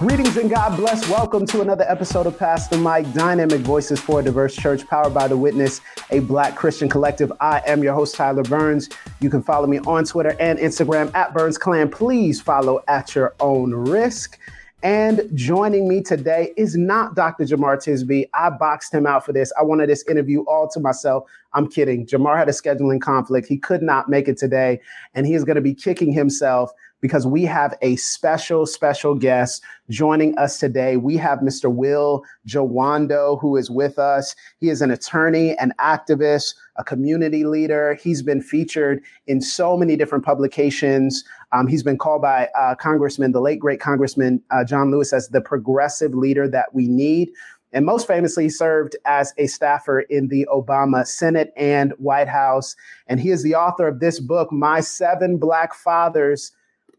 [0.00, 1.06] Greetings and God bless.
[1.10, 5.12] Welcome to another episode of Pass the Mic Dynamic Voices for a Diverse Church, powered
[5.12, 7.30] by The Witness, a Black Christian collective.
[7.38, 8.88] I am your host, Tyler Burns.
[9.20, 11.90] You can follow me on Twitter and Instagram at Burns Clan.
[11.90, 14.38] Please follow at your own risk.
[14.82, 17.44] And joining me today is not Dr.
[17.44, 18.30] Jamar Tisby.
[18.32, 19.52] I boxed him out for this.
[19.60, 21.24] I wanted this interview all to myself.
[21.52, 22.06] I'm kidding.
[22.06, 23.46] Jamar had a scheduling conflict.
[23.46, 24.80] He could not make it today,
[25.14, 29.62] and he is going to be kicking himself because we have a special, special guest
[29.88, 30.96] joining us today.
[30.96, 31.72] We have Mr.
[31.72, 34.34] Will Jawando, who is with us.
[34.58, 37.94] He is an attorney, an activist, a community leader.
[37.94, 41.24] He's been featured in so many different publications.
[41.52, 45.28] Um, he's been called by uh, Congressman, the late great Congressman uh, John Lewis, as
[45.28, 47.30] the progressive leader that we need.
[47.72, 52.74] And most famously, he served as a staffer in the Obama Senate and White House.
[53.06, 56.50] And he is the author of this book, My Seven Black Fathers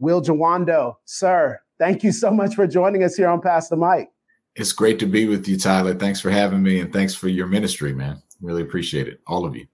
[0.02, 4.10] Will Jawando, sir, thank you so much for joining us here on Pass the Mic.
[4.56, 5.94] It's great to be with you, Tyler.
[5.94, 8.20] Thanks for having me and thanks for your ministry, man.
[8.42, 9.68] Really appreciate it, all of you.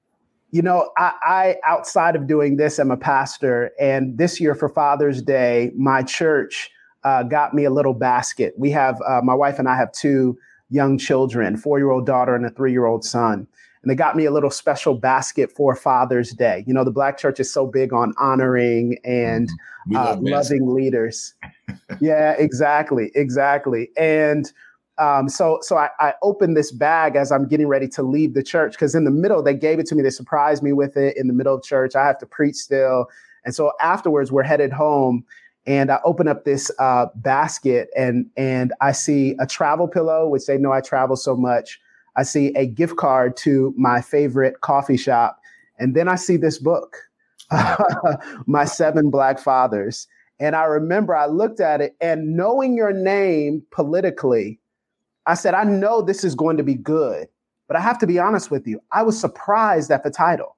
[0.52, 4.67] You know, I, I outside of doing this, I'm a pastor, and this year for
[4.67, 6.72] Father's Day, my church
[7.06, 8.53] uh, got me a little basket.
[8.58, 10.38] We have uh, my wife and I have two
[10.69, 13.47] young children, four year old daughter and a three year old son
[13.81, 16.64] and they got me a little special basket for Father's Day.
[16.67, 19.50] You know, the Black Church is so big on honoring and
[19.89, 19.95] mm-hmm.
[19.95, 21.34] uh, loving leaders.
[22.02, 23.89] yeah, exactly, exactly.
[23.97, 24.52] And
[24.97, 28.44] um, so, so I, I opened this bag as I'm getting ready to leave the
[28.44, 30.01] church because in the middle they gave it to me.
[30.01, 31.96] They surprised me with it in the middle of church.
[31.96, 33.07] I have to preach still,
[33.46, 35.24] and so afterwards we're headed home
[35.68, 40.46] and I open up this uh, basket and and I see a travel pillow, which
[40.47, 41.80] they know I travel so much.
[42.17, 45.39] I see a gift card to my favorite coffee shop,
[45.79, 46.97] and then I see this book,
[48.47, 50.07] My Seven Black Fathers.
[50.39, 54.59] And I remember I looked at it and knowing your name politically,
[55.25, 57.27] I said, I know this is going to be good,
[57.67, 58.79] but I have to be honest with you.
[58.91, 60.56] I was surprised at the title.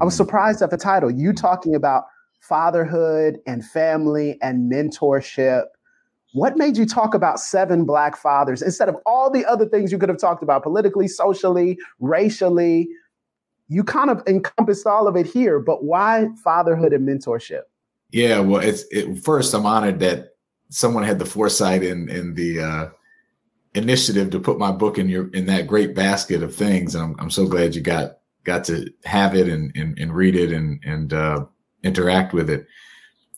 [0.00, 0.18] I was mm.
[0.18, 1.10] surprised at the title.
[1.10, 2.04] You talking about
[2.40, 5.64] fatherhood and family and mentorship
[6.32, 9.98] what made you talk about seven black fathers instead of all the other things you
[9.98, 12.88] could have talked about politically, socially, racially?
[13.68, 17.62] You kind of encompassed all of it here, but why fatherhood and mentorship?
[18.10, 20.30] Yeah, well, it's it, first I'm honored that
[20.70, 22.88] someone had the foresight and the uh,
[23.74, 27.16] initiative to put my book in your in that great basket of things, and I'm,
[27.20, 30.82] I'm so glad you got got to have it and and, and read it and
[30.84, 31.44] and uh,
[31.84, 32.66] interact with it.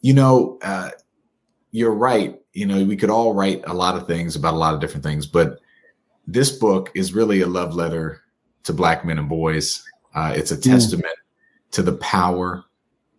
[0.01, 0.91] You know, uh,
[1.71, 4.75] you're right you know, we could all write a lot of things about a lot
[4.75, 5.61] of different things, but
[6.27, 8.23] this book is really a love letter
[8.65, 9.85] to black men and boys.
[10.15, 10.63] Uh, it's a mm.
[10.63, 11.73] testament mm.
[11.73, 12.65] to the power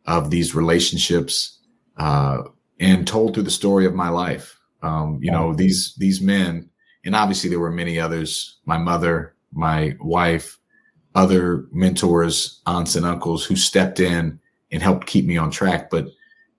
[0.05, 1.59] of these relationships
[1.97, 2.43] uh,
[2.79, 4.59] and told through the story of my life.
[4.81, 6.69] Um, you know, these these men,
[7.05, 8.57] and obviously there were many others.
[8.65, 10.59] My mother, my wife,
[11.15, 14.39] other mentors, aunts and uncles who stepped in
[14.71, 15.89] and helped keep me on track.
[15.89, 16.07] But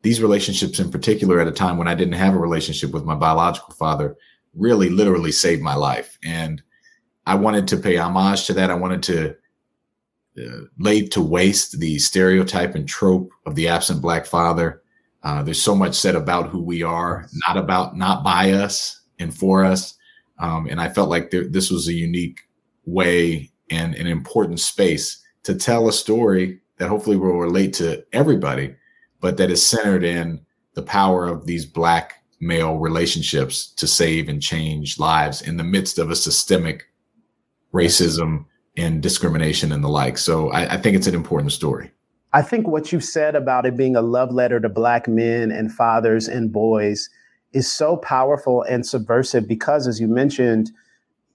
[0.05, 3.15] these relationships in particular at a time when I didn't have a relationship with my
[3.15, 4.17] biological father
[4.55, 6.19] really literally saved my life.
[6.23, 6.63] And
[7.27, 8.71] I wanted to pay homage to that.
[8.71, 9.35] I wanted to
[10.39, 14.83] uh, lay to waste the stereotype and trope of the absent black father.
[15.23, 19.35] Uh, there's so much said about who we are, not about, not by us and
[19.35, 19.95] for us.
[20.39, 22.41] Um, and I felt like there, this was a unique
[22.85, 28.75] way and an important space to tell a story that hopefully will relate to everybody
[29.25, 30.39] but that is centered in
[30.75, 35.99] the power of these black male relationships to save and change lives in the midst
[35.99, 36.83] of a systemic
[37.73, 38.45] racism
[38.77, 40.19] and discrimination and the like.
[40.19, 41.91] So I, I think it's an important story.
[42.35, 45.73] I think what you said about it being a love letter to black men and
[45.73, 47.09] fathers and boys
[47.55, 50.71] is so powerful and subversive because, as you mentioned,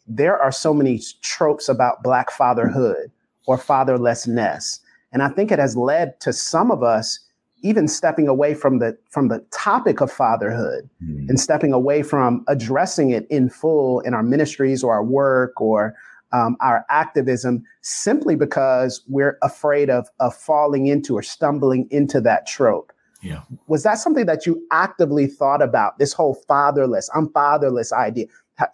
[0.05, 3.09] there are so many tropes about black fatherhood
[3.47, 4.79] or fatherlessness.
[5.11, 7.21] And I think it has led to some of us
[7.61, 11.27] even stepping away from the from the topic of fatherhood mm.
[11.29, 15.95] and stepping away from addressing it in full in our ministries or our work or
[16.31, 22.47] um, our activism simply because we're afraid of of falling into or stumbling into that
[22.47, 22.93] trope.
[23.21, 23.41] Yeah.
[23.67, 25.99] Was that something that you actively thought about?
[25.99, 28.27] This whole fatherless, I'm fatherless idea.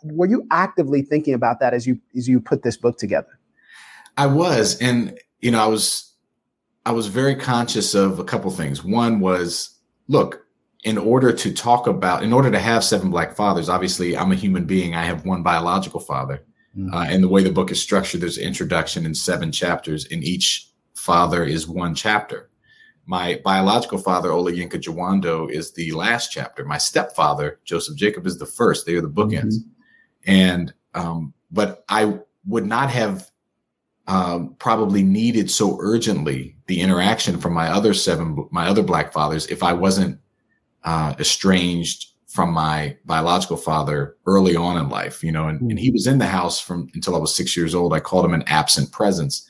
[0.03, 3.39] Were you actively thinking about that as you as you put this book together?
[4.17, 6.14] I was, and you know, I was
[6.85, 8.83] I was very conscious of a couple things.
[8.83, 10.45] One was, look,
[10.83, 14.35] in order to talk about, in order to have seven black fathers, obviously I'm a
[14.35, 14.93] human being.
[14.93, 16.45] I have one biological father.
[16.77, 16.93] Mm-hmm.
[16.93, 20.23] Uh, and the way the book is structured, there's an introduction in seven chapters, and
[20.23, 22.49] each father is one chapter.
[23.07, 26.65] My biological father, Olayinka Jawando, is the last chapter.
[26.65, 28.85] My stepfather, Joseph Jacob, is the first.
[28.85, 29.55] They are the bookends.
[29.55, 30.31] Mm-hmm.
[30.31, 33.29] And, um, but I would not have
[34.07, 39.45] um, probably needed so urgently the interaction from my other seven, my other black fathers,
[39.47, 40.19] if I wasn't
[40.83, 45.89] uh, estranged from my biological father early on in life, you know, and, and, he
[45.89, 47.93] was in the house from until I was six years old.
[47.93, 49.49] I called him an absent presence,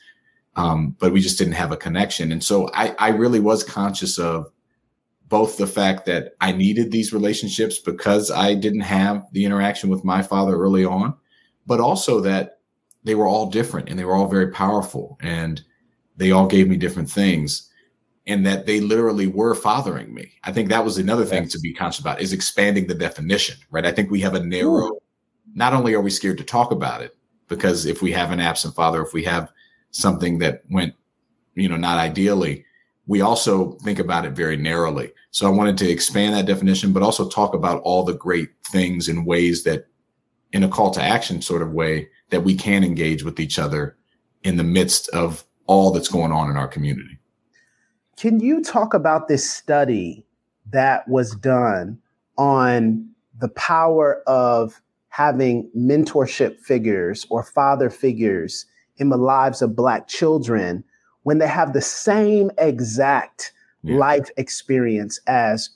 [0.54, 2.30] um, but we just didn't have a connection.
[2.30, 4.52] And so I, I really was conscious of
[5.28, 10.04] both the fact that I needed these relationships because I didn't have the interaction with
[10.04, 11.14] my father early on,
[11.66, 12.60] but also that
[13.02, 15.62] they were all different and they were all very powerful and
[16.16, 17.70] they all gave me different things
[18.26, 20.32] and that they literally were fathering me.
[20.42, 23.86] I think that was another thing to be conscious about is expanding the definition, right?
[23.86, 25.00] I think we have a narrow, Ooh.
[25.54, 27.16] not only are we scared to talk about it,
[27.48, 29.52] because if we have an absent father, if we have
[29.92, 30.94] something that went,
[31.54, 32.64] you know, not ideally,
[33.06, 35.12] we also think about it very narrowly.
[35.30, 39.08] So I wanted to expand that definition, but also talk about all the great things
[39.08, 39.86] and ways that
[40.52, 43.96] in a call to action sort of way that we can engage with each other
[44.42, 47.18] in the midst of all that's going on in our community.
[48.16, 50.24] Can you talk about this study
[50.70, 51.98] that was done
[52.38, 53.08] on
[53.38, 58.66] the power of having mentorship figures or father figures
[58.98, 60.82] in the lives of Black children
[61.22, 63.52] when they have the same exact
[63.82, 63.96] yeah.
[63.96, 65.70] life experience as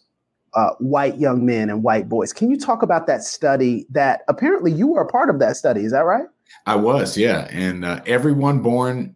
[0.54, 2.32] uh, white young men and white boys.
[2.32, 5.84] Can you talk about that study that apparently you were a part of that study?
[5.84, 6.26] Is that right?
[6.66, 7.48] I was, yeah.
[7.50, 9.14] And uh, everyone born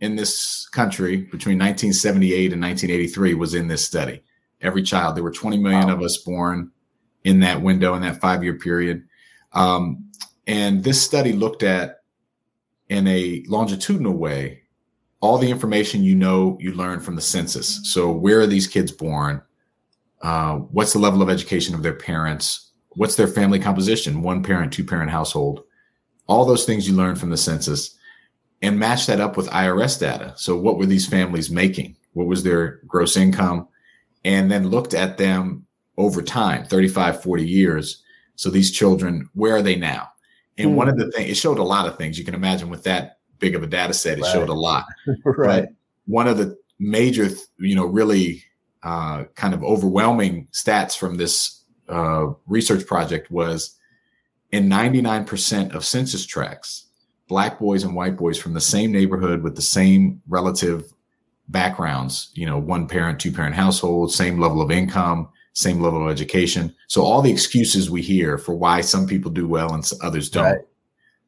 [0.00, 4.22] in this country between 1978 and 1983 was in this study.
[4.60, 5.16] Every child.
[5.16, 5.94] There were 20 million wow.
[5.94, 6.70] of us born
[7.22, 9.04] in that window in that five year period.
[9.52, 10.10] Um,
[10.46, 12.00] and this study looked at
[12.88, 14.62] in a longitudinal way
[15.20, 17.80] all the information you know you learned from the census.
[17.84, 19.40] So where are these kids born?
[20.20, 22.72] Uh, what's the level of education of their parents?
[22.90, 24.22] What's their family composition?
[24.22, 25.64] One parent, two parent household
[26.26, 27.93] all those things you learn from the census
[28.64, 30.32] and match that up with IRS data.
[30.36, 31.96] So what were these families making?
[32.14, 33.68] What was their gross income?
[34.24, 35.66] And then looked at them
[35.98, 38.02] over time, 35, 40 years.
[38.36, 40.08] So these children, where are they now?
[40.56, 40.74] And mm.
[40.76, 42.18] one of the things, it showed a lot of things.
[42.18, 44.32] You can imagine with that big of a data set, it right.
[44.32, 44.86] showed a lot.
[45.24, 45.64] right.
[45.64, 45.68] But
[46.06, 47.28] one of the major,
[47.58, 48.44] you know, really
[48.82, 53.76] uh, kind of overwhelming stats from this uh, research project was
[54.52, 56.83] in 99% of census tracts,
[57.28, 60.92] black boys and white boys from the same neighborhood with the same relative
[61.48, 66.10] backgrounds, you know, one parent, two parent household, same level of income, same level of
[66.10, 66.74] education.
[66.88, 70.44] So all the excuses we hear for why some people do well and others don't
[70.44, 70.60] right.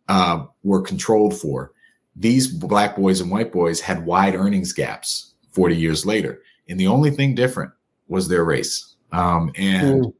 [0.08, 1.72] uh, were controlled for.
[2.14, 6.42] These black boys and white boys had wide earnings gaps 40 years later.
[6.69, 7.72] And the only thing different
[8.08, 8.94] was their race.
[9.12, 10.14] Um, and mm.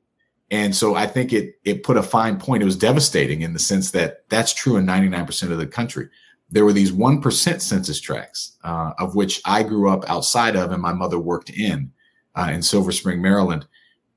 [0.51, 2.63] And so I think it it put a fine point.
[2.63, 6.09] It was devastating in the sense that that's true in 99% of the country.
[6.51, 10.81] There were these 1% census tracts, uh, of which I grew up outside of and
[10.81, 11.91] my mother worked in,
[12.37, 13.67] uh, in Silver Spring, Maryland,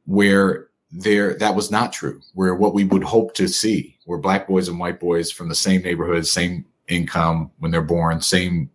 [0.06, 4.48] where there that was not true, where what we would hope to see were black
[4.48, 8.70] boys and white boys from the same neighborhood, same income when they're born, same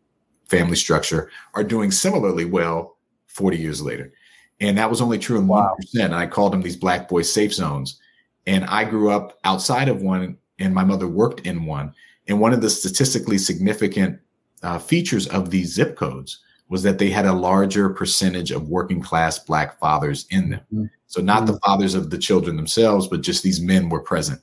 [0.48, 2.96] family structure, are doing similarly well
[3.26, 4.12] 40 years later.
[4.60, 5.76] And that was only true in wow.
[5.96, 6.04] 1%.
[6.04, 8.00] And I called them these black boy safe zones.
[8.46, 11.92] And I grew up outside of one and my mother worked in one.
[12.28, 14.20] And one of the statistically significant
[14.62, 19.02] uh, features of these zip codes was that they had a larger percentage of working
[19.02, 20.60] class black fathers in them.
[20.72, 20.84] Mm-hmm.
[21.06, 21.52] So not mm-hmm.
[21.52, 24.40] the fathers of the children themselves, but just these men were present.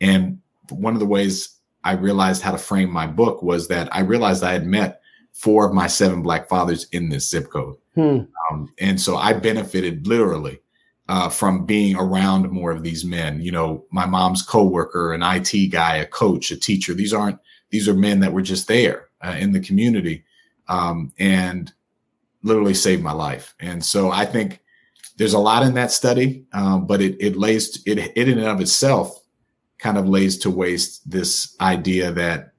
[0.00, 4.00] And one of the ways I realized how to frame my book was that I
[4.00, 5.00] realized I had met
[5.32, 7.76] four of my seven black fathers in this zip code.
[7.94, 8.20] Hmm.
[8.50, 10.60] Um, and so I benefited literally
[11.08, 13.40] uh, from being around more of these men.
[13.40, 16.94] You know, my mom's coworker, an IT guy, a coach, a teacher.
[16.94, 17.38] These aren't
[17.70, 20.24] these are men that were just there uh, in the community
[20.68, 21.72] um, and
[22.42, 23.54] literally saved my life.
[23.60, 24.60] And so I think
[25.16, 28.48] there's a lot in that study, um, but it it lays it it in and
[28.48, 29.18] of itself
[29.78, 32.52] kind of lays to waste this idea that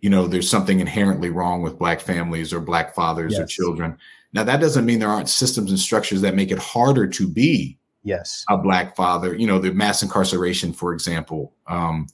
[0.00, 3.40] you know there's something inherently wrong with black families or black fathers yes.
[3.40, 3.96] or children
[4.36, 7.78] Now that doesn't mean there aren't systems and structures that make it harder to be
[8.04, 9.34] yes a black father.
[9.34, 11.54] You know, the mass incarceration, for example.
[11.66, 12.06] Um,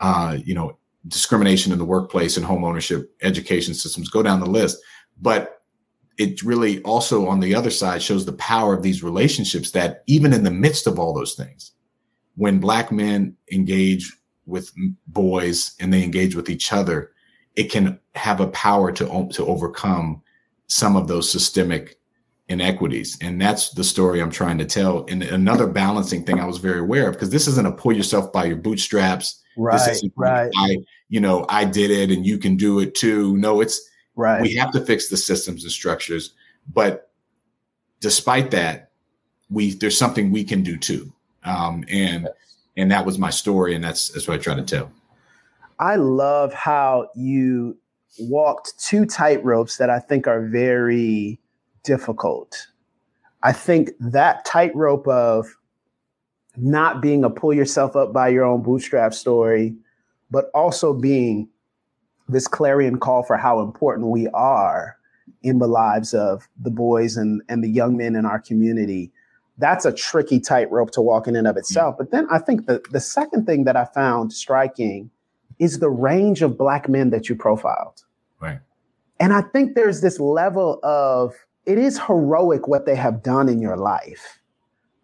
[0.00, 0.76] uh, you know,
[1.08, 4.08] discrimination in the workplace and home ownership, education systems.
[4.08, 4.78] Go down the list,
[5.20, 5.62] but
[6.18, 10.32] it really also on the other side shows the power of these relationships that even
[10.32, 11.72] in the midst of all those things,
[12.36, 14.16] when black men engage
[14.46, 14.72] with
[15.08, 17.12] boys and they engage with each other,
[17.54, 20.22] it can have a power to, to overcome
[20.68, 21.98] some of those systemic
[22.48, 23.18] inequities.
[23.20, 25.04] And that's the story I'm trying to tell.
[25.08, 28.32] And another balancing thing I was very aware of, because this isn't a pull yourself
[28.32, 29.42] by your bootstraps.
[29.56, 30.00] Right.
[30.16, 30.50] right.
[30.56, 33.36] I, you know, I did it and you can do it too.
[33.36, 33.80] No, it's
[34.14, 34.42] right.
[34.42, 36.34] We have to fix the systems and structures.
[36.72, 37.10] But
[38.00, 38.90] despite that,
[39.48, 41.12] we there's something we can do too.
[41.44, 42.28] Um, and
[42.76, 44.90] and that was my story, and that's that's what I try to tell.
[45.78, 47.78] I love how you
[48.18, 51.38] walked two tightropes that I think are very
[51.84, 52.66] difficult.
[53.42, 55.46] I think that tightrope of
[56.56, 59.74] not being a pull yourself up by your own bootstrap story,
[60.30, 61.48] but also being
[62.28, 64.96] this clarion call for how important we are
[65.42, 69.12] in the lives of the boys and, and the young men in our community.
[69.58, 71.94] That's a tricky tightrope to walk in and of itself.
[71.94, 71.98] Mm.
[71.98, 75.10] But then I think the, the second thing that I found striking
[75.58, 78.04] is the range of Black men that you profiled.
[78.40, 78.60] Right.
[79.18, 81.34] And I think there's this level of
[81.64, 84.40] it is heroic what they have done in your life,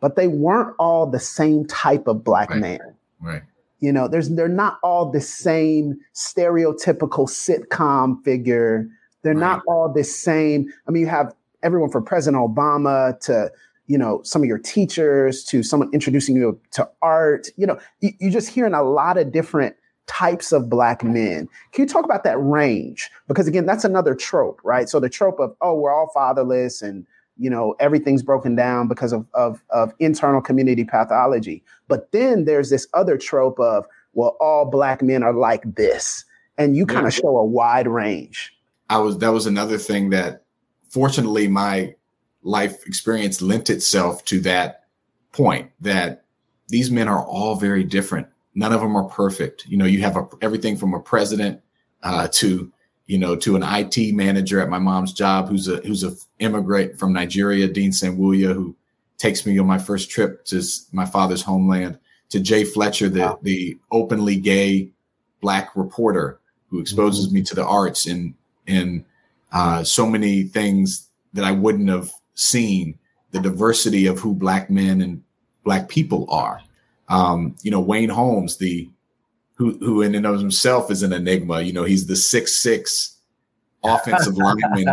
[0.00, 2.60] but they weren't all the same type of Black right.
[2.60, 2.94] man.
[3.20, 3.42] Right.
[3.80, 8.88] You know, there's they're not all the same stereotypical sitcom figure.
[9.22, 9.40] They're right.
[9.40, 10.72] not all the same.
[10.86, 13.50] I mean, you have everyone from President Obama to
[13.86, 17.48] you know some of your teachers to someone introducing you to art.
[17.56, 19.74] You know, you, you're just hearing a lot of different
[20.06, 21.48] types of black men.
[21.72, 23.10] Can you talk about that range?
[23.28, 24.88] Because again, that's another trope, right?
[24.88, 27.06] So the trope of oh, we're all fatherless and
[27.38, 31.62] you know everything's broken down because of of, of internal community pathology.
[31.88, 36.24] But then there's this other trope of well, all black men are like this,
[36.58, 38.52] and you kind of show a wide range.
[38.90, 40.44] I was that was another thing that
[40.90, 41.94] fortunately my
[42.42, 44.84] life experience lent itself to that
[45.32, 46.24] point that
[46.68, 49.66] these men are all very different none of them are perfect.
[49.66, 51.60] You know, you have a, everything from a president
[52.02, 52.70] uh, to
[53.06, 56.98] you know to an IT manager at my mom's job who's a who's a immigrant
[56.98, 58.76] from Nigeria, Dean Sanwuya, who
[59.18, 61.98] takes me on my first trip to my father's homeland.
[62.30, 63.38] To Jay Fletcher, the wow.
[63.42, 64.90] the openly gay
[65.40, 67.34] black reporter who exposes mm-hmm.
[67.36, 68.34] me to the arts and
[68.66, 69.04] and
[69.52, 72.98] uh, so many things that I wouldn't have seen.
[73.32, 75.22] The diversity of who black men and
[75.64, 76.60] black people are
[77.12, 78.88] um, you know, Wayne Holmes, the
[79.54, 81.60] who who in and of himself is an enigma.
[81.60, 83.18] You know, he's the six six
[83.84, 84.86] offensive lineman,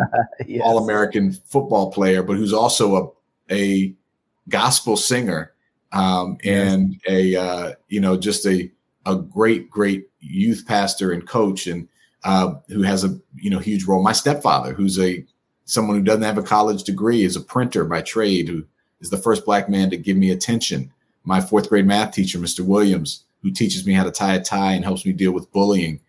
[0.45, 0.61] yes.
[0.63, 3.15] all American football player, but who's also
[3.49, 3.93] a a
[4.49, 5.53] gospel singer
[5.93, 8.69] um, and a uh, you know just a
[9.05, 11.87] a great great youth pastor and coach and
[12.25, 14.03] uh, who has a you know huge role.
[14.03, 15.25] My stepfather, who's a
[15.63, 18.65] someone who doesn't have a college degree, is a printer by trade, who
[18.99, 20.91] is the first black man to give me attention
[21.29, 22.61] my fourth grade math teacher, Mr.
[22.61, 26.01] Williams, who teaches me how to tie a tie and helps me deal with bullying.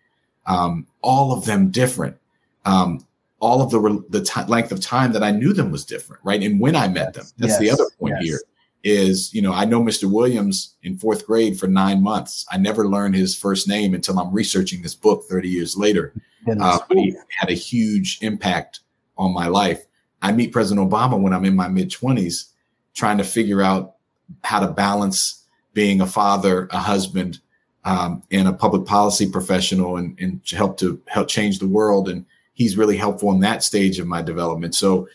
[0.47, 2.17] Um, all of them different.
[2.65, 3.05] Um,
[3.39, 6.41] all of the the t- length of time that I knew them was different, right?
[6.41, 8.23] And when I met them, that's yes, the other point yes.
[8.25, 8.39] here.
[8.83, 10.11] Is you know I know Mr.
[10.11, 12.47] Williams in fourth grade for nine months.
[12.51, 16.13] I never learned his first name until I'm researching this book 30 years later.
[16.59, 18.79] Uh, but he had a huge impact
[19.19, 19.85] on my life.
[20.23, 22.49] I meet President Obama when I'm in my mid 20s,
[22.95, 23.97] trying to figure out
[24.43, 27.39] how to balance being a father, a husband,
[27.83, 32.09] um, and a public policy professional, and, and help to help change the world.
[32.09, 34.75] And he's really helpful in that stage of my development.
[34.75, 35.07] So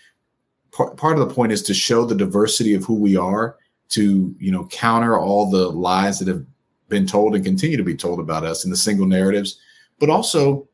[0.72, 3.56] part, part of the point is to show the diversity of who we are,
[3.90, 6.44] to you know counter all the lies that have
[6.88, 9.58] been told and continue to be told about us in the single narratives,
[9.98, 10.68] but also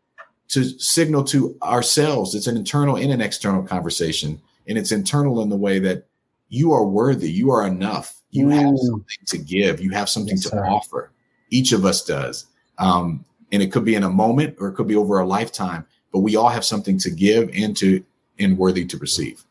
[0.48, 5.48] to signal to ourselves it's an internal and an external conversation, and it's internal in
[5.50, 6.06] the way that
[6.48, 8.52] you are worthy, you are enough you mm.
[8.52, 9.80] have something to give.
[9.80, 10.66] You have something yes, to sir.
[10.66, 11.12] offer.
[11.50, 12.46] Each of us does.
[12.78, 15.86] Um, and it could be in a moment or it could be over a lifetime,
[16.12, 18.02] but we all have something to give and to
[18.38, 19.44] and worthy to receive.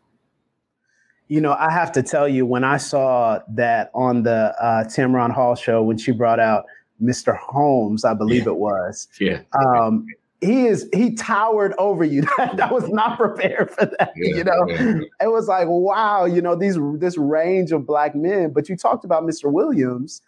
[1.27, 5.31] You know, I have to tell you, when I saw that on the uh, Tamron
[5.31, 6.65] Hall show, when she brought out
[7.01, 7.37] Mr.
[7.37, 8.51] Holmes, I believe yeah.
[8.51, 9.07] it was.
[9.17, 9.41] Yeah.
[9.53, 10.07] Um,
[10.41, 12.23] he is he towered over you.
[12.55, 14.11] That was not prepared for that.
[14.15, 14.99] Yeah, you know, yeah.
[15.21, 16.25] it was like wow.
[16.25, 18.51] You know these this range of black men.
[18.51, 19.51] But you talked about Mr.
[19.51, 20.21] Williams,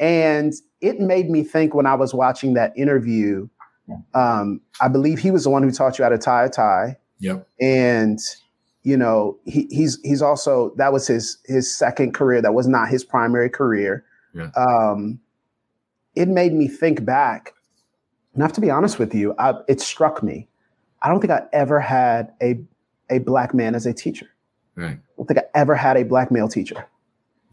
[0.00, 3.48] and it made me think when I was watching that interview.
[4.12, 6.98] Um, I believe he was the one who taught you how to tie a tie.
[7.20, 7.48] Yep.
[7.58, 8.18] And
[8.82, 12.40] you know, he, he's he's also that was his his second career.
[12.42, 14.04] That was not his primary career.
[14.34, 14.50] Yeah.
[14.56, 15.20] Um,
[16.14, 17.52] it made me think back.
[18.38, 20.46] And I have to be honest with you, I, it struck me.
[21.02, 22.60] I don't think I ever had a
[23.10, 24.28] a black man as a teacher.
[24.76, 24.92] Right.
[24.92, 26.86] I don't think I ever had a black male teacher.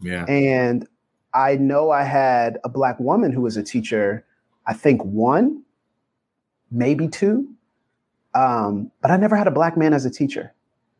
[0.00, 0.24] Yeah.
[0.26, 0.86] And
[1.34, 4.24] I know I had a black woman who was a teacher.
[4.64, 5.64] I think one,
[6.70, 7.48] maybe two,
[8.36, 10.54] um, but I never had a black man as a teacher.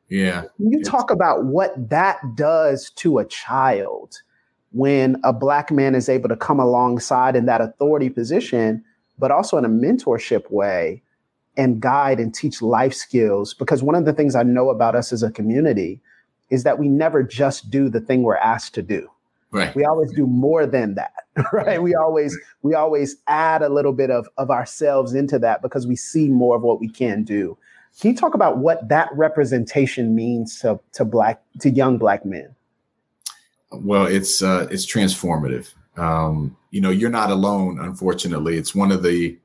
[0.09, 0.47] Yeah.
[0.59, 4.21] you talk about what that does to a child
[4.73, 8.85] when a black man is able to come alongside in that authority position,
[9.19, 11.03] but also in a mentorship way
[11.57, 13.55] and guide and teach life skills.
[13.55, 16.01] Because one of the things I know about us as a community
[16.51, 19.11] is that we never just do the thing we're asked to do.
[19.51, 19.75] Right.
[19.75, 21.13] We always do more than that.
[21.53, 21.83] Right.
[21.83, 25.95] We always we always add a little bit of, of ourselves into that because we
[25.95, 27.59] see more of what we can do.
[28.01, 32.55] Can you talk about what that representation means to, to black to young black men?
[33.71, 35.75] Well, it's uh, it's transformative.
[35.99, 37.79] Um, you know, you're not alone.
[37.81, 39.39] Unfortunately, it's one of the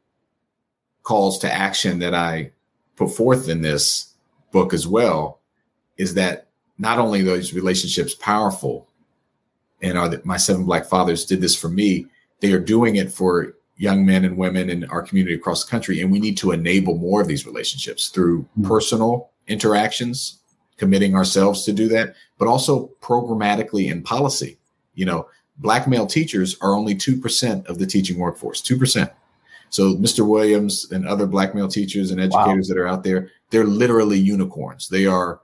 [1.03, 2.51] calls to action that I
[2.97, 4.15] put forth in this
[4.51, 5.39] book as well.
[5.95, 8.89] Is that not only those relationships powerful,
[9.81, 12.05] and are that my seven black fathers did this for me.
[12.41, 16.01] They are doing it for young men and women in our community across the country,
[16.01, 18.67] and we need to enable more of these relationships through mm-hmm.
[18.67, 20.41] personal interactions,
[20.75, 24.57] committing ourselves to do that, but also programmatically in policy.
[24.95, 25.27] You know,
[25.57, 29.11] black male teachers are only 2% of the teaching workforce, 2%.
[29.69, 30.27] So Mr.
[30.27, 32.75] Williams and other black male teachers and educators wow.
[32.75, 34.89] that are out there, they're literally unicorns.
[34.89, 35.41] They are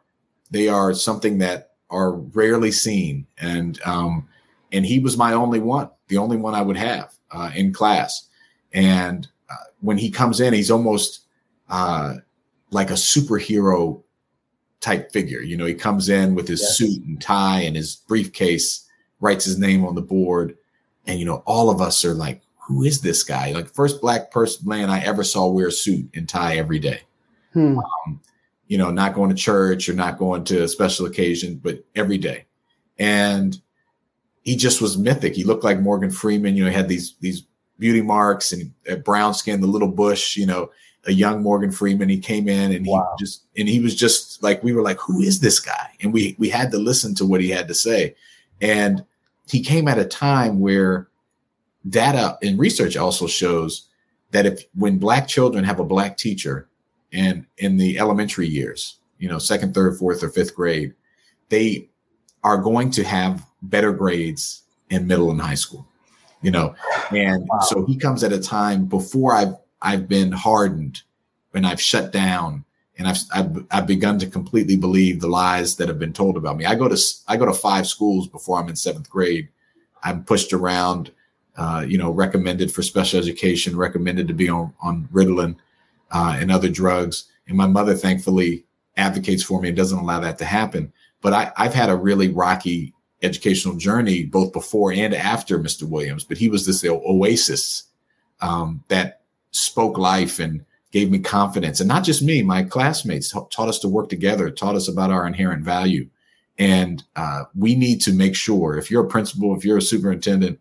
[0.50, 3.28] they are something that are rarely seen.
[3.38, 4.28] And um,
[4.72, 8.28] and he was my only one, the only one I would have uh, in class.
[8.74, 11.22] And uh, when he comes in, he's almost
[11.70, 12.16] uh,
[12.72, 14.04] like a superhero
[14.82, 15.42] type figure.
[15.42, 16.78] You know, he comes in with his yes.
[16.78, 18.86] suit and tie and his briefcase,
[19.20, 20.58] writes his name on the board.
[21.06, 23.52] And, you know, all of us are like, who is this guy?
[23.52, 27.02] Like first black person man I ever saw wear a suit and tie every day.
[27.54, 27.80] Hmm.
[27.80, 28.22] Um,
[28.68, 32.18] you know, not going to church or not going to a special occasion, but every
[32.18, 32.46] day.
[33.00, 33.58] And
[34.44, 35.36] he just was mythic.
[35.36, 37.44] He looked like Morgan Freeman, you know, he had these, these
[37.80, 40.70] beauty marks and brown skin, the little bush, you know,
[41.06, 42.10] a young Morgan Freeman.
[42.10, 43.16] He came in and he wow.
[43.20, 45.92] just and he was just like we were like, who is this guy?
[46.02, 48.16] And we we had to listen to what he had to say.
[48.62, 49.06] And
[49.50, 51.08] he came at a time where
[51.90, 53.88] data and research also shows
[54.32, 56.68] that if when black children have a black teacher
[57.14, 60.94] and in the elementary years, you know, second, third, fourth, or fifth grade,
[61.50, 61.90] they
[62.44, 65.88] are going to have better grades in middle and high school.
[66.42, 66.76] You know,
[67.12, 67.60] and wow.
[67.62, 71.02] so he comes at a time before I've I've been hardened
[71.54, 72.64] and I've shut down
[72.98, 76.58] and I've, I've, I've begun to completely believe the lies that have been told about
[76.58, 76.66] me.
[76.66, 79.50] I go to I go to five schools before I'm in seventh grade.
[80.04, 81.12] I'm pushed around,
[81.58, 85.56] uh, you know, recommended for special education, recommended to be on on Ritalin
[86.12, 87.26] uh, and other drugs.
[87.48, 88.66] And my mother, thankfully,
[88.98, 90.92] advocates for me and doesn't allow that to happen.
[91.22, 95.84] But I, I've had a really rocky educational journey both before and after Mr.
[95.84, 96.24] Williams.
[96.24, 97.84] But he was this oasis
[98.42, 101.80] um, that spoke life and gave me confidence.
[101.80, 105.28] And not just me, my classmates taught us to work together, taught us about our
[105.28, 106.08] inherent value.
[106.58, 110.60] And uh, we need to make sure if you're a principal, if you're a superintendent,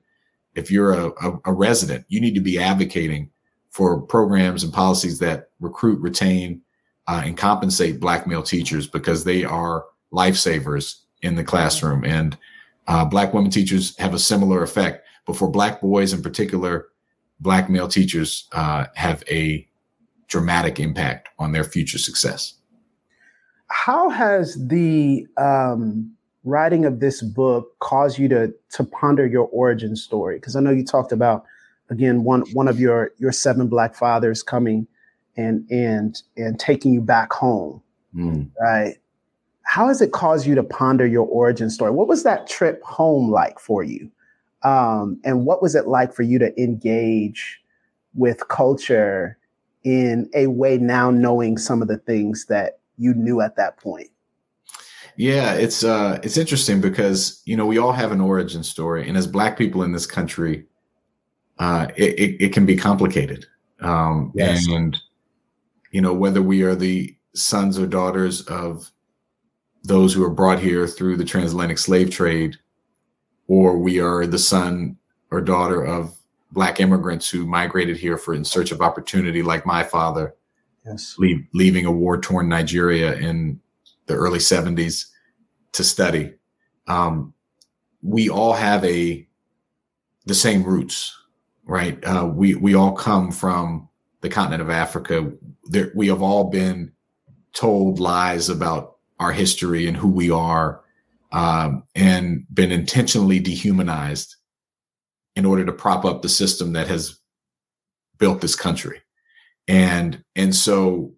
[0.55, 3.31] if you're a, a, a resident, you need to be advocating
[3.71, 6.61] for programs and policies that recruit, retain,
[7.07, 12.05] uh, and compensate black male teachers because they are lifesavers in the classroom.
[12.05, 12.37] And
[12.89, 15.07] uh, black women teachers have a similar effect.
[15.27, 16.89] But for black boys in particular,
[17.41, 19.67] black male teachers uh, have a
[20.29, 22.55] dramatic impact on their future success.
[23.69, 26.13] How has the um,
[26.45, 30.37] writing of this book caused you to to ponder your origin story?
[30.37, 31.45] Because I know you talked about
[31.91, 34.87] again one one of your your seven black fathers coming
[35.37, 37.83] and and and taking you back home,
[38.15, 38.49] mm.
[38.61, 38.97] right?
[39.63, 41.91] How has it caused you to ponder your origin story?
[41.91, 44.11] What was that trip home like for you?
[44.63, 47.61] Um, and what was it like for you to engage
[48.15, 49.37] with culture
[49.87, 54.11] in a way now knowing some of the things that you knew at that point?
[55.17, 59.17] Yeah, it's uh it's interesting because you know we all have an origin story, and
[59.17, 60.67] as Black people in this country,
[61.59, 63.47] uh, it, it, it can be complicated.
[63.81, 64.67] Um, yes.
[64.69, 64.97] and
[65.93, 68.91] you know whether we are the sons or daughters of
[69.85, 72.57] those who are brought here through the transatlantic slave trade,
[73.47, 74.97] or we are the son
[75.31, 76.19] or daughter of
[76.51, 80.35] black immigrants who migrated here for in search of opportunity, like my father,
[80.85, 83.61] yes, leave, leaving a war torn Nigeria in
[84.07, 85.07] the early 70s
[85.73, 86.35] to study.
[86.87, 87.35] Um,
[88.03, 89.27] we all have a
[90.27, 91.17] the same roots,
[91.65, 92.03] right?
[92.05, 93.89] Uh, we we all come from
[94.21, 95.33] the continent of Africa.
[95.65, 96.93] There, we have all been
[97.53, 100.83] told lies about our history and who we are,
[101.33, 104.36] um, and been intentionally dehumanized
[105.37, 107.21] in order to prop up the system that has
[108.19, 109.01] built this country.
[109.69, 111.13] And and so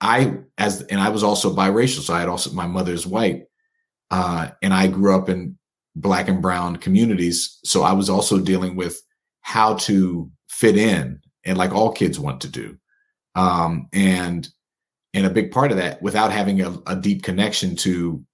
[0.00, 3.44] I as and I was also biracial, so I had also my mother's white,
[4.10, 5.58] uh, and I grew up in
[5.94, 7.58] black and brown communities.
[7.64, 9.00] So I was also dealing with
[9.42, 12.78] how to fit in, and like all kids want to do,
[13.34, 14.48] um, and
[15.12, 18.24] and a big part of that without having a, a deep connection to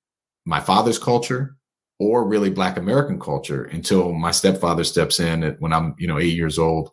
[0.44, 1.56] my father's culture
[1.99, 6.19] or really black american culture until my stepfather steps in at, when i'm you know
[6.19, 6.91] eight years old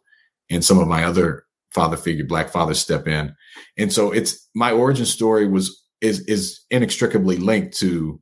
[0.50, 3.34] and some of my other father figure black fathers step in
[3.78, 8.20] and so it's my origin story was is is inextricably linked to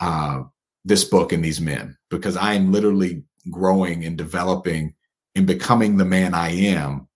[0.00, 0.42] uh,
[0.84, 4.94] this book and these men because i am literally growing and developing
[5.34, 7.08] and becoming the man i am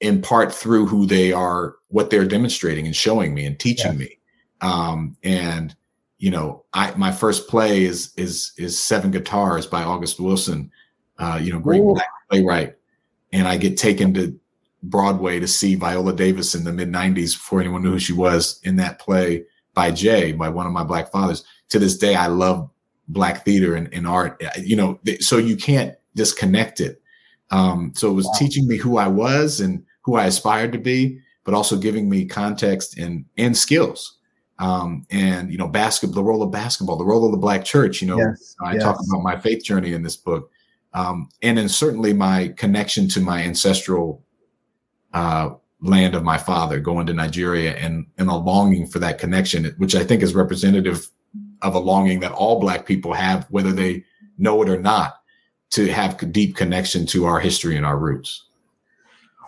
[0.00, 3.98] in part through who they are what they're demonstrating and showing me and teaching yeah.
[3.98, 4.18] me
[4.60, 5.76] um, and
[6.18, 10.70] you know i my first play is is is seven guitars by august wilson
[11.18, 11.94] uh, you know great Ooh.
[11.94, 12.76] black playwright
[13.32, 14.38] and I get taken to
[14.82, 18.60] Broadway to see Viola Davis in the mid 90s before anyone knew who she was
[18.64, 21.44] in that play by Jay, by one of my black fathers.
[21.70, 22.70] To this day, I love
[23.08, 27.02] black theater and, and art, you know, so you can't disconnect it.
[27.50, 28.32] Um, so it was wow.
[28.38, 32.24] teaching me who I was and who I aspired to be, but also giving me
[32.24, 34.15] context and, and skills.
[34.58, 38.00] Um, and, you know, basketball, the role of basketball, the role of the black church,
[38.00, 38.82] you know, yes, I yes.
[38.82, 40.50] talk about my faith journey in this book
[40.96, 44.24] um, and then certainly my connection to my ancestral
[45.12, 45.50] uh,
[45.82, 49.94] land of my father, going to Nigeria, and and a longing for that connection, which
[49.94, 51.10] I think is representative
[51.60, 54.04] of a longing that all Black people have, whether they
[54.38, 55.20] know it or not,
[55.70, 58.46] to have deep connection to our history and our roots.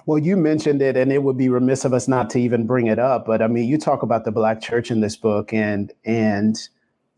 [0.08, 2.86] Well, you mentioned it, and it would be remiss of us not to even bring
[2.86, 3.26] it up.
[3.26, 6.56] But I mean, you talk about the Black church in this book, and and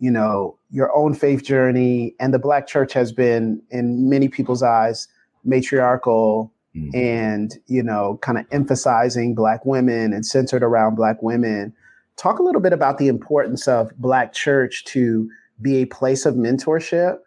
[0.01, 2.15] you know, your own faith journey.
[2.19, 5.07] And the Black church has been, in many people's eyes,
[5.45, 6.97] matriarchal mm-hmm.
[6.97, 11.73] and, you know, kind of emphasizing Black women and centered around Black women.
[12.17, 15.31] Talk a little bit about the importance of Black church to
[15.63, 17.19] be a place of mentorship.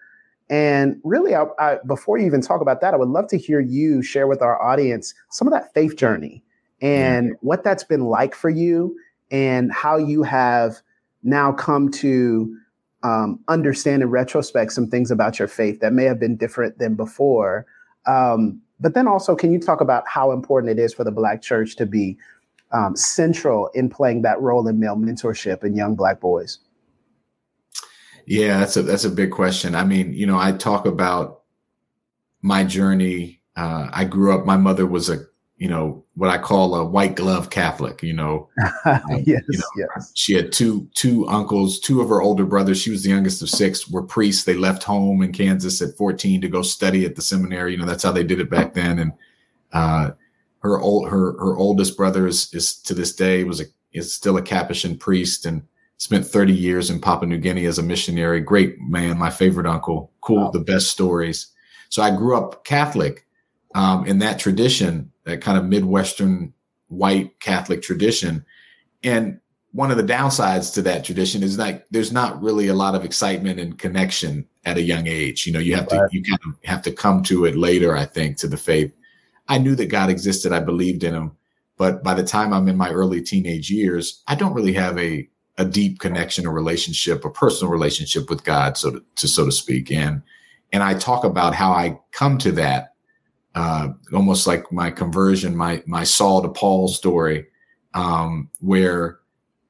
[0.49, 3.59] And really, I, I, before you even talk about that, I would love to hear
[3.59, 6.43] you share with our audience some of that faith journey
[6.81, 7.47] and mm-hmm.
[7.47, 8.95] what that's been like for you
[9.31, 10.81] and how you have
[11.23, 12.55] now come to
[13.03, 16.95] um, understand in retrospect some things about your faith that may have been different than
[16.95, 17.65] before.
[18.05, 21.41] Um, but then also, can you talk about how important it is for the Black
[21.41, 22.17] church to be
[22.71, 26.59] um, central in playing that role in male mentorship in young Black boys?
[28.25, 29.75] Yeah, that's a that's a big question.
[29.75, 31.41] I mean, you know, I talk about
[32.41, 33.41] my journey.
[33.55, 34.45] Uh, I grew up.
[34.45, 35.25] My mother was a
[35.57, 38.01] you know what I call a white glove Catholic.
[38.01, 38.49] You know,
[38.85, 40.11] um, yes, you know, yes.
[40.13, 42.81] She had two two uncles, two of her older brothers.
[42.81, 43.89] She was the youngest of six.
[43.89, 44.45] Were priests.
[44.45, 47.73] They left home in Kansas at fourteen to go study at the seminary.
[47.73, 48.99] You know, that's how they did it back then.
[48.99, 49.11] And
[49.73, 50.11] uh,
[50.59, 54.37] her old her her oldest brother is, is to this day was a is still
[54.37, 55.61] a Capuchin priest and
[56.03, 58.41] spent 30 years in Papua New Guinea as a missionary.
[58.41, 60.11] Great man, my favorite uncle.
[60.19, 60.51] Cool, wow.
[60.51, 61.47] the best stories.
[61.87, 63.25] So I grew up Catholic
[63.73, 66.53] um, in that tradition that kind of Midwestern
[66.89, 68.45] white Catholic tradition.
[69.01, 69.39] And
[69.71, 73.05] one of the downsides to that tradition is that there's not really a lot of
[73.05, 75.47] excitement and connection at a young age.
[75.47, 76.11] You know, you have right.
[76.11, 78.91] to you kind of have to come to it later, I think, to the faith.
[79.47, 81.31] I knew that God existed, I believed in him,
[81.77, 85.29] but by the time I'm in my early teenage years, I don't really have a
[85.57, 89.51] a deep connection or relationship, a personal relationship with God, so to, to so to
[89.51, 89.91] speak.
[89.91, 90.21] And
[90.71, 92.93] and I talk about how I come to that
[93.55, 97.45] uh, almost like my conversion, my my Saul to Paul story,
[97.93, 99.19] um, where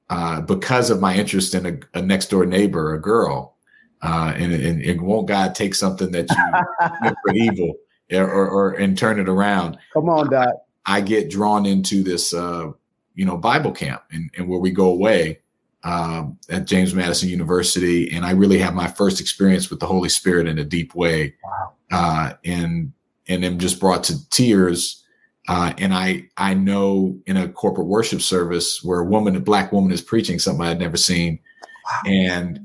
[0.10, 3.58] uh, because of my interest in a, a next door neighbor, a girl,
[4.02, 7.74] uh, and, and, and, won't God take something that you meant for evil
[8.12, 9.78] or, or, and turn it around?
[9.94, 10.50] Come on, Dad.
[10.86, 12.72] I, I get drawn into this, uh,
[13.16, 15.40] you know, Bible camp, and, and where we go away
[15.84, 20.10] um, at James Madison University, and I really have my first experience with the Holy
[20.10, 21.36] Spirit in a deep way.
[21.44, 21.74] Wow.
[21.92, 22.94] Uh, and
[23.28, 25.04] and am just brought to tears.
[25.48, 29.72] Uh, and I I know in a corporate worship service where a woman, a black
[29.72, 31.40] woman, is preaching something I'd never seen,
[31.86, 32.12] wow.
[32.12, 32.60] and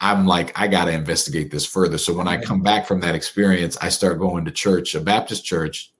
[0.00, 1.96] I'm like, I got to investigate this further.
[1.96, 5.44] So when I come back from that experience, I start going to church, a Baptist
[5.44, 5.92] church,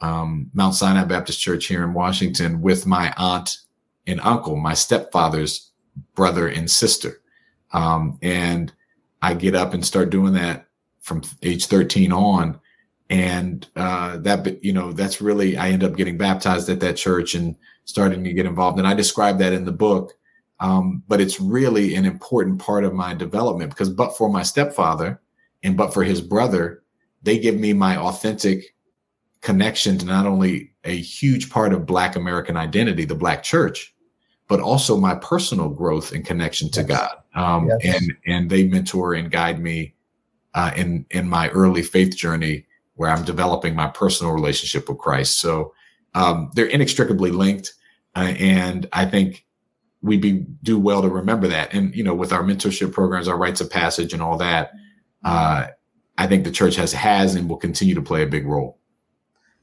[0.00, 3.56] um, Mount Sinai Baptist Church here in Washington, with my aunt
[4.06, 5.70] and uncle, my stepfather's
[6.14, 7.20] brother and sister.
[7.72, 8.72] Um, and
[9.22, 10.66] I get up and start doing that
[11.00, 12.60] from age 13 on.
[13.10, 17.34] And uh, that, you know, that's really, I end up getting baptized at that church
[17.34, 18.78] and starting to get involved.
[18.78, 20.12] And I describe that in the book.
[20.60, 25.20] Um, but it's really an important part of my development because, but for my stepfather
[25.62, 26.82] and but for his brother,
[27.22, 28.74] they give me my authentic
[29.40, 33.94] connection to not only a huge part of Black American identity, the Black church,
[34.48, 36.88] but also my personal growth and connection to yes.
[36.88, 37.16] God.
[37.34, 37.94] Um, yes.
[37.94, 39.94] And and they mentor and guide me
[40.54, 45.38] uh, in in my early faith journey, where I'm developing my personal relationship with Christ.
[45.38, 45.74] So
[46.14, 47.74] um, they're inextricably linked,
[48.16, 49.44] uh, and I think
[50.00, 51.72] we be do well to remember that.
[51.74, 54.72] And you know, with our mentorship programs, our rites of passage, and all that,
[55.24, 55.66] uh,
[56.16, 58.77] I think the church has has and will continue to play a big role.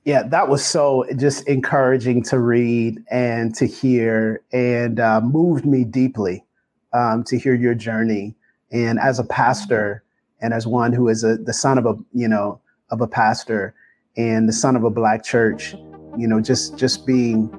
[0.05, 5.83] Yeah, that was so just encouraging to read and to hear, and uh, moved me
[5.83, 6.45] deeply
[6.93, 8.35] um, to hear your journey.
[8.71, 10.03] And as a pastor,
[10.41, 13.73] and as one who is a, the son of a you know of a pastor
[14.15, 15.73] and the son of a black church,
[16.15, 17.49] you know, just just being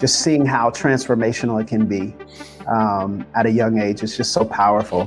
[0.00, 2.16] just seeing how transformational it can be
[2.68, 5.06] um, at a young age is just so powerful.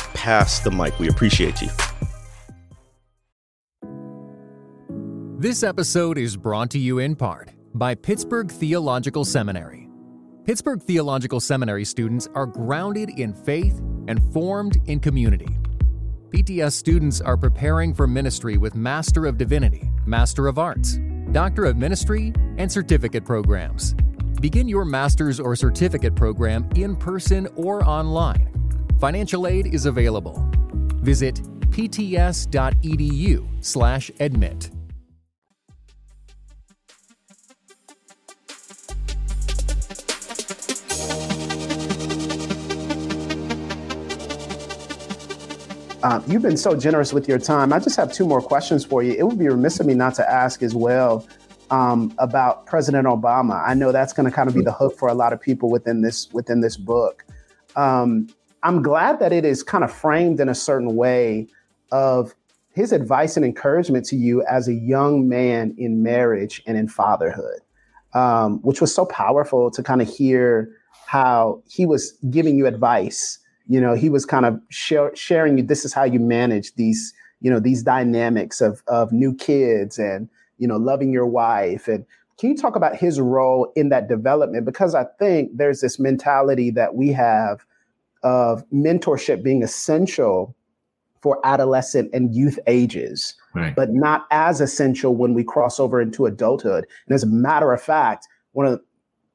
[0.13, 0.97] pass the mic.
[0.99, 1.69] We appreciate you.
[5.41, 9.89] This episode is brought to you in part by Pittsburgh Theological Seminary.
[10.45, 15.47] Pittsburgh Theological Seminary students are grounded in faith and formed in community.
[16.29, 20.99] PTS students are preparing for ministry with Master of Divinity, Master of Arts,
[21.31, 23.95] Doctor of Ministry, and certificate programs.
[24.41, 28.60] Begin your master's or certificate program in person or online
[29.01, 30.47] Financial aid is available.
[30.97, 34.69] Visit pts.edu/admit.
[46.03, 47.73] Uh, you've been so generous with your time.
[47.73, 49.13] I just have two more questions for you.
[49.13, 51.27] It would be remiss of me not to ask as well
[51.71, 53.67] um, about President Obama.
[53.67, 55.71] I know that's going to kind of be the hook for a lot of people
[55.71, 57.25] within this within this book.
[57.75, 58.27] Um,
[58.63, 61.47] I'm glad that it is kind of framed in a certain way
[61.91, 62.35] of
[62.73, 67.59] his advice and encouragement to you as a young man in marriage and in fatherhood,
[68.13, 70.71] um, which was so powerful to kind of hear
[71.07, 73.39] how he was giving you advice.
[73.67, 77.13] You know, he was kind of share, sharing you, this is how you manage these,
[77.41, 81.87] you know, these dynamics of, of new kids and, you know, loving your wife.
[81.87, 82.05] And
[82.39, 84.65] can you talk about his role in that development?
[84.65, 87.65] Because I think there's this mentality that we have
[88.23, 90.55] of mentorship being essential
[91.21, 93.75] for adolescent and youth ages, right.
[93.75, 96.85] but not as essential when we cross over into adulthood.
[97.07, 98.83] And as a matter of fact, one of the,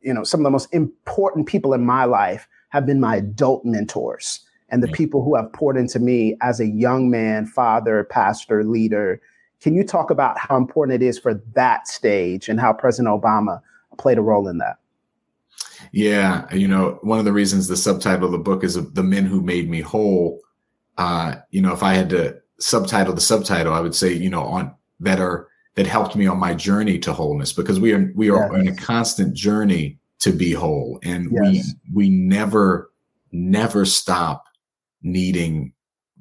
[0.00, 3.64] you know some of the most important people in my life have been my adult
[3.64, 4.94] mentors and the right.
[4.94, 9.20] people who have poured into me as a young man, father, pastor, leader.
[9.60, 13.60] Can you talk about how important it is for that stage and how President Obama
[13.96, 14.78] played a role in that?
[15.92, 19.26] Yeah, you know, one of the reasons the subtitle of the book is "The Men
[19.26, 20.40] Who Made Me Whole."
[20.98, 24.42] Uh, you know, if I had to subtitle the subtitle, I would say, you know,
[24.42, 28.30] on that are that helped me on my journey to wholeness because we are we
[28.30, 28.60] are yes.
[28.60, 31.74] on a constant journey to be whole, and yes.
[31.94, 32.90] we we never
[33.32, 34.44] never stop
[35.02, 35.72] needing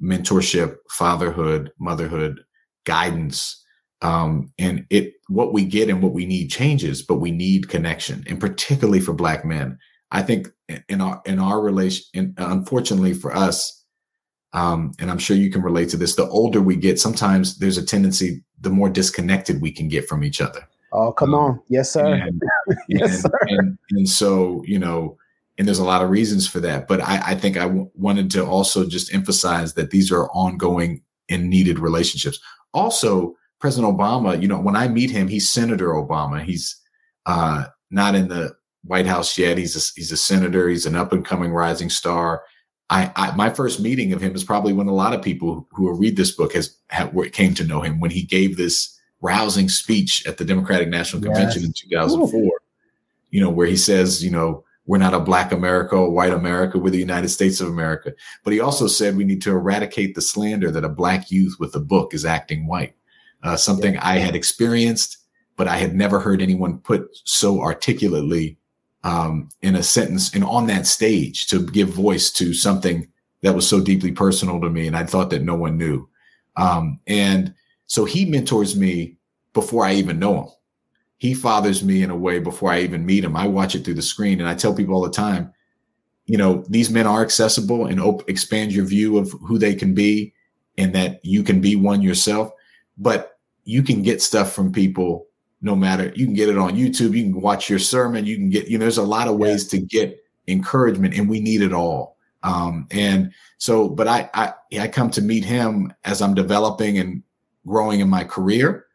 [0.02, 2.44] mentorship, fatherhood, motherhood,
[2.84, 3.64] guidance
[4.02, 8.24] um, and it what we get and what we need changes but we need connection
[8.28, 9.78] and particularly for black men.
[10.12, 10.48] I think
[10.88, 13.84] in our in our relation in, unfortunately for us
[14.52, 17.78] um, and i'm sure you can relate to this the older we get sometimes there's
[17.78, 20.66] a tendency the more disconnected we can get from each other.
[20.92, 21.60] Oh come um, on.
[21.68, 22.14] Yes sir.
[22.14, 22.40] and,
[22.88, 23.38] yes and, sir.
[23.48, 25.16] and, and, so you know
[25.58, 28.30] and there's a lot of reasons for that but i, I think I w- wanted
[28.32, 32.40] to also just emphasize that these are ongoing and needed relationships.
[32.72, 36.42] Also President Obama, you know, when I meet him, he's Senator Obama.
[36.42, 36.80] He's
[37.24, 39.58] uh, not in the White House yet.
[39.58, 40.68] He's a, he's a senator.
[40.68, 42.42] He's an up and coming rising star.
[42.88, 45.84] I, I, my first meeting of him is probably when a lot of people who
[45.84, 49.68] will read this book has have, came to know him when he gave this rousing
[49.68, 51.66] speech at the Democratic National Convention yes.
[51.66, 52.40] in 2004.
[52.40, 52.50] Ooh.
[53.30, 56.78] You know, where he says, you know, we're not a black America or white America,
[56.78, 58.12] we're the United States of America.
[58.44, 61.74] But he also said we need to eradicate the slander that a black youth with
[61.74, 62.94] a book is acting white.
[63.42, 63.96] Uh, something.
[63.98, 65.18] I had experienced,
[65.56, 68.58] but I had never heard anyone put so articulately
[69.04, 73.08] um, in a sentence and on that stage to give voice to something
[73.42, 74.86] that was so deeply personal to me.
[74.88, 76.08] And I thought that no one knew.
[76.56, 77.54] Um, and
[77.86, 79.16] so he mentors me
[79.52, 80.48] before I even know him.
[81.18, 83.36] He fathers me in a way before I even meet him.
[83.36, 85.52] I watch it through the screen and I tell people all the time,
[86.26, 89.94] you know, these men are accessible and op- expand your view of who they can
[89.94, 90.34] be
[90.76, 92.50] and that you can be one yourself.
[92.98, 95.26] But you can get stuff from people
[95.62, 98.50] no matter you can get it on YouTube, you can watch your sermon, you can
[98.50, 101.72] get, you know, there's a lot of ways to get encouragement and we need it
[101.72, 102.16] all.
[102.42, 107.22] Um, and so, but I, I, I come to meet him as I'm developing and
[107.66, 108.86] growing in my career.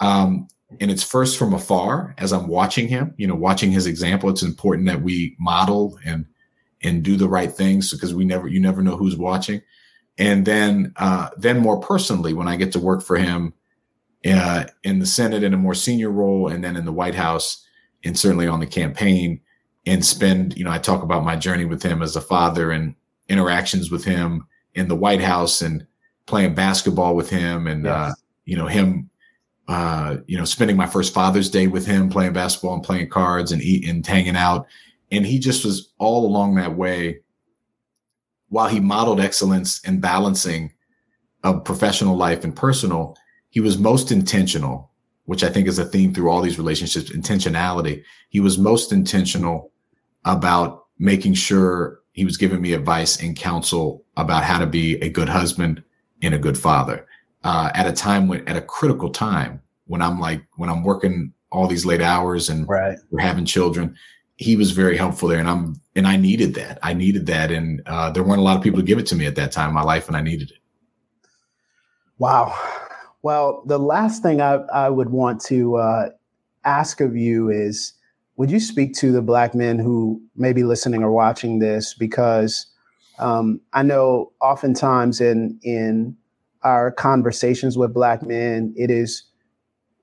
[0.00, 0.48] Um,
[0.80, 4.30] and it's first from afar as I'm watching him, you know, watching his example.
[4.30, 6.24] It's important that we model and,
[6.82, 9.60] and do the right things because we never, you never know who's watching.
[10.18, 13.52] And then, uh, then more personally, when I get to work for him,
[14.24, 17.66] uh, in the Senate in a more senior role, and then in the White House,
[18.04, 19.40] and certainly on the campaign,
[19.86, 22.94] and spend, you know, I talk about my journey with him as a father and
[23.28, 25.86] interactions with him in the White House and
[26.26, 27.92] playing basketball with him, and yes.
[27.92, 28.12] uh,
[28.44, 29.10] you know him,
[29.68, 33.52] uh, you know, spending my first Father's Day with him, playing basketball and playing cards
[33.52, 34.66] and eating and hanging out,
[35.10, 37.20] and he just was all along that way.
[38.54, 40.74] While he modeled excellence in balancing
[41.42, 43.16] of professional life and personal,
[43.50, 44.92] he was most intentional,
[45.24, 48.04] which I think is a theme through all these relationships, intentionality.
[48.28, 49.72] He was most intentional
[50.24, 55.08] about making sure he was giving me advice and counsel about how to be a
[55.08, 55.82] good husband
[56.22, 57.08] and a good father
[57.42, 61.32] uh, at a time when, at a critical time when I'm like, when I'm working
[61.50, 62.96] all these late hours and right.
[63.10, 63.96] we're having children,
[64.36, 65.38] he was very helpful there.
[65.38, 66.78] And I'm, and I needed that.
[66.82, 67.50] I needed that.
[67.50, 69.52] And uh, there weren't a lot of people to give it to me at that
[69.52, 70.58] time in my life, and I needed it.
[72.18, 72.58] Wow.
[73.22, 76.08] Well, the last thing I, I would want to uh,
[76.64, 77.92] ask of you is
[78.36, 81.94] would you speak to the black men who may be listening or watching this?
[81.94, 82.66] Because
[83.18, 86.16] um, I know oftentimes in, in
[86.62, 89.22] our conversations with black men, it is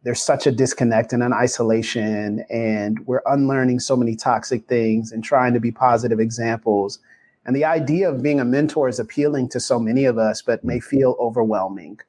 [0.04, 5.24] there's such a disconnect and an isolation, and we're unlearning so many toxic things and
[5.24, 7.00] trying to be positive examples.
[7.46, 10.64] And the idea of being a mentor is appealing to so many of us, but
[10.64, 12.00] may feel overwhelming.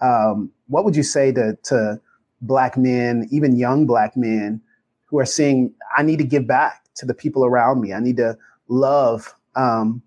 [0.00, 2.00] Um, what would you say to, to
[2.40, 4.60] black men, even young black men,
[5.06, 7.92] who are saying, I need to give back to the people around me.
[7.92, 8.36] I need to
[8.68, 10.02] love um,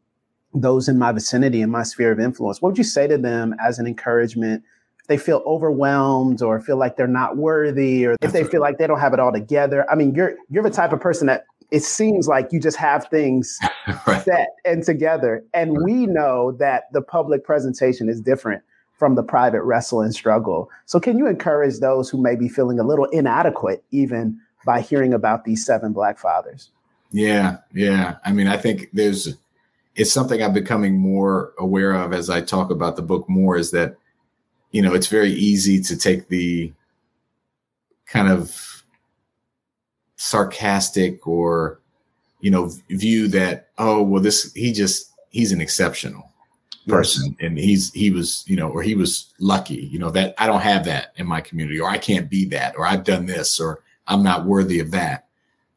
[0.53, 2.61] those in my vicinity and my sphere of influence.
[2.61, 4.63] What would you say to them as an encouragement?
[5.11, 8.87] They feel overwhelmed or feel like they're not worthy, or if they feel like they
[8.87, 9.85] don't have it all together.
[9.91, 13.09] I mean, you're you're the type of person that it seems like you just have
[13.09, 13.59] things
[14.07, 14.23] right.
[14.23, 15.43] set and together.
[15.53, 18.63] And we know that the public presentation is different
[18.97, 20.69] from the private wrestle and struggle.
[20.85, 25.13] So, can you encourage those who may be feeling a little inadequate even by hearing
[25.13, 26.69] about these seven Black fathers?
[27.11, 28.15] Yeah, yeah.
[28.23, 29.35] I mean, I think there's
[29.95, 33.71] it's something I'm becoming more aware of as I talk about the book more is
[33.71, 33.97] that,
[34.71, 36.71] you know, it's very easy to take the
[38.05, 38.83] kind of
[40.15, 41.79] sarcastic or,
[42.39, 46.31] you know, view that, oh, well, this, he just, he's an exceptional
[46.87, 47.47] person yes.
[47.47, 50.61] and he's he was you know or he was lucky you know that i don't
[50.61, 53.83] have that in my community or i can't be that or i've done this or
[54.07, 55.27] i'm not worthy of that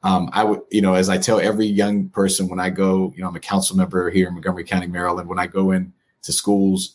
[0.03, 3.23] um, i would you know as i tell every young person when i go you
[3.23, 6.33] know i'm a council member here in montgomery county maryland when i go in to
[6.33, 6.95] schools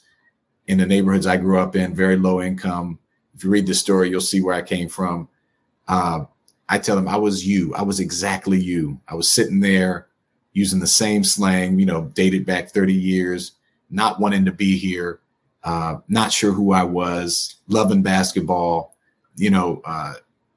[0.69, 2.97] in the neighborhoods i grew up in very low income
[3.35, 5.27] if you read the story you'll see where i came from
[5.89, 6.21] uh,
[6.69, 10.07] i tell them i was you i was exactly you i was sitting there
[10.53, 13.51] using the same slang you know dated back 30 years
[13.89, 15.19] not wanting to be here,
[15.63, 18.95] uh, not sure who I was, loving basketball,
[19.35, 20.13] you know, uh,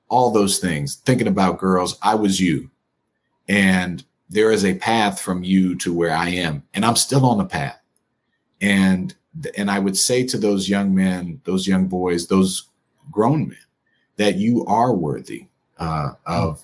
[0.09, 1.99] all those things, thinking about girls.
[2.03, 2.71] I was you.
[3.49, 7.39] And there is a path from you to where I am, and I'm still on
[7.39, 7.81] the path.
[8.61, 9.15] And
[9.57, 12.69] and I would say to those young men, those young boys, those
[13.11, 13.59] grown men,
[14.17, 15.47] that you are worthy
[15.79, 16.63] uh, of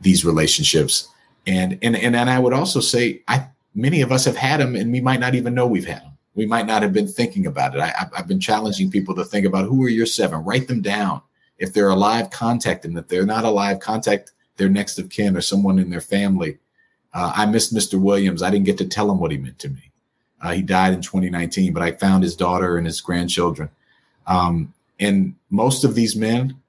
[0.00, 1.08] these relationships.
[1.46, 4.74] And and and and I would also say I many of us have had them
[4.74, 6.12] and we might not even know we've had them.
[6.34, 7.80] We might not have been thinking about it.
[7.80, 10.82] I I, have been challenging people to think about who are your seven, write them
[10.82, 11.22] down.
[11.58, 12.96] If they're alive, contact them.
[12.96, 16.58] If they're not alive, contact their next of kin or someone in their family.
[17.14, 18.00] Uh, I missed Mr.
[18.00, 18.42] Williams.
[18.42, 19.90] I didn't get to tell him what he meant to me.
[20.40, 23.70] Uh, he died in 2019, but I found his daughter and his grandchildren.
[24.26, 26.60] Um, and most of these men,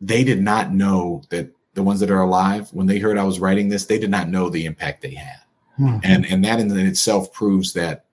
[0.00, 3.40] they did not know that the ones that are alive, when they heard I was
[3.40, 5.40] writing this, they did not know the impact they had.
[5.76, 5.98] Hmm.
[6.02, 8.04] And, and that in itself proves that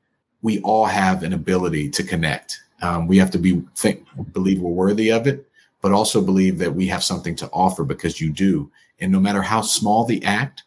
[0.41, 2.61] we all have an ability to connect.
[2.81, 5.47] Um, we have to be think, believe we're worthy of it,
[5.81, 8.69] but also believe that we have something to offer because you do.
[8.99, 10.63] And no matter how small the act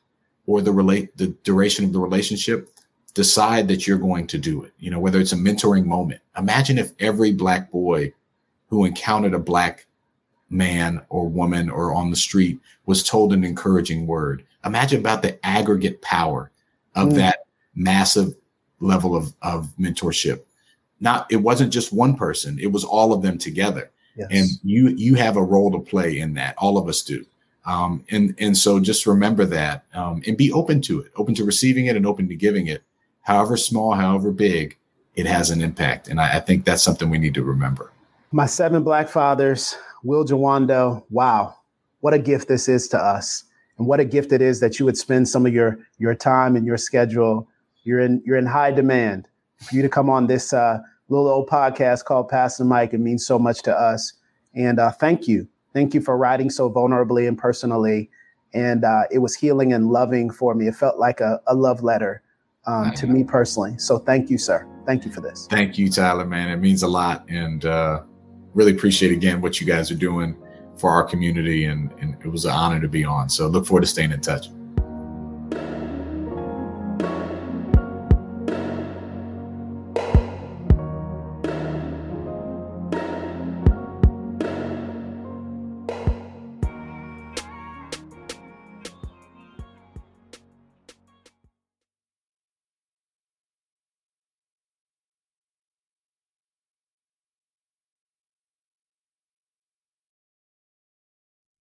[0.46, 2.70] or the relate the duration of the relationship,
[3.16, 4.74] decide that you're going to do it.
[4.78, 6.20] You know, whether it's a mentoring moment.
[6.36, 8.12] Imagine if every black boy
[8.68, 9.86] who encountered a black
[10.50, 14.44] man or woman or on the street was told an encouraging word.
[14.66, 16.50] Imagine about the aggregate power
[16.94, 17.14] of mm.
[17.14, 17.38] that
[17.74, 18.34] massive
[18.80, 20.42] level of, of mentorship.
[21.00, 23.90] Not it wasn't just one person, it was all of them together.
[24.14, 24.28] Yes.
[24.30, 26.54] And you you have a role to play in that.
[26.58, 27.24] All of us do.
[27.64, 31.44] Um, and and so just remember that um, and be open to it, open to
[31.44, 32.82] receiving it and open to giving it,
[33.26, 34.78] however small, however big,
[35.16, 36.06] it has an impact.
[36.08, 37.90] And I, I think that's something we need to remember.
[38.30, 41.56] My seven black fathers, Will Jawando, wow,
[42.00, 43.42] what a gift this is to us.
[43.78, 46.56] And what a gift it is that you would spend some of your your time
[46.56, 47.48] and your schedule.
[47.82, 49.28] You're in you're in high demand.
[49.58, 53.00] For you to come on this uh, little old podcast called Pass the Mic, it
[53.00, 54.12] means so much to us.
[54.54, 55.48] And uh, thank you.
[55.72, 58.08] Thank you for writing so vulnerably and personally.
[58.54, 60.68] And uh, it was healing and loving for me.
[60.68, 62.22] It felt like a, a love letter
[62.66, 63.76] um, to me personally.
[63.78, 64.66] So thank you, sir.
[64.86, 65.46] Thank you for this.
[65.50, 66.48] Thank you, Tyler, man.
[66.48, 67.28] It means a lot.
[67.28, 68.02] And uh,
[68.54, 70.36] really appreciate again what you guys are doing
[70.76, 71.66] for our community.
[71.66, 73.28] And, and it was an honor to be on.
[73.28, 74.48] So look forward to staying in touch.